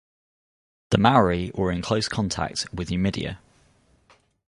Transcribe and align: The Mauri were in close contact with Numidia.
The 0.89 0.97
Mauri 0.97 1.51
were 1.53 1.71
in 1.71 1.83
close 1.83 2.09
contact 2.09 2.67
with 2.73 2.89
Numidia. 2.89 3.37